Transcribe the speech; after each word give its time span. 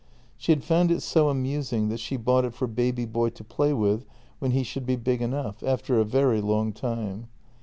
She 0.35 0.51
had 0.51 0.63
found 0.63 0.89
it 0.89 1.01
so 1.03 1.29
amusing 1.29 1.89
that 1.89 1.99
she 1.99 2.17
bought 2.17 2.43
it 2.43 2.55
for 2.55 2.65
baby 2.65 3.05
boy 3.05 3.29
to 3.29 3.43
play 3.43 3.71
with 3.71 4.03
when 4.39 4.49
he 4.49 4.63
should 4.63 4.87
be 4.87 4.95
big 4.95 5.21
enough— 5.21 5.61
after 5.63 5.99
a 5.99 6.05
very 6.05 6.41
long 6.41 6.73
time. 6.73 7.27